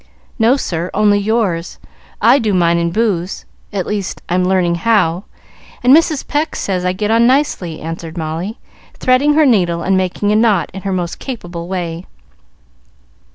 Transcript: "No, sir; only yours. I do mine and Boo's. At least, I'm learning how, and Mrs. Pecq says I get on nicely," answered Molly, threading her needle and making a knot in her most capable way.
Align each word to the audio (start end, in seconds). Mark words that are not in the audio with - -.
"No, 0.39 0.57
sir; 0.57 0.89
only 0.95 1.19
yours. 1.19 1.77
I 2.23 2.39
do 2.39 2.55
mine 2.55 2.79
and 2.79 2.91
Boo's. 2.91 3.45
At 3.71 3.85
least, 3.85 4.19
I'm 4.29 4.43
learning 4.43 4.73
how, 4.81 5.25
and 5.83 5.95
Mrs. 5.95 6.27
Pecq 6.27 6.55
says 6.55 6.83
I 6.83 6.91
get 6.91 7.11
on 7.11 7.27
nicely," 7.27 7.79
answered 7.81 8.17
Molly, 8.17 8.57
threading 8.97 9.35
her 9.35 9.45
needle 9.45 9.83
and 9.83 9.95
making 9.95 10.31
a 10.31 10.35
knot 10.35 10.71
in 10.73 10.81
her 10.81 10.91
most 10.91 11.19
capable 11.19 11.67
way. 11.67 12.07